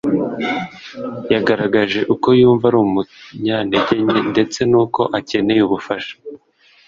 yagaragaje 1.33 1.99
uko 2.13 2.27
yumva 2.39 2.63
ari 2.69 2.77
umunyantege 2.85 3.93
nke 4.05 4.19
ndetse 4.31 4.59
n'uko 4.71 5.01
akeneye 5.17 5.61
ubufasha 5.63 6.13